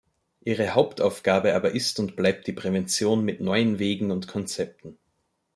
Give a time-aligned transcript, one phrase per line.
[0.43, 4.97] Ihre Hauptaufgabe aber ist und bleibt die Prävention mit neuen Wegen und Konzepten.